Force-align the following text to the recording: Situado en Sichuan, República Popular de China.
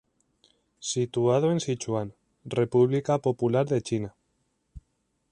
Situado 0.93 1.51
en 1.51 1.59
Sichuan, 1.59 2.15
República 2.43 3.19
Popular 3.19 3.67
de 3.67 3.83
China. 3.83 4.15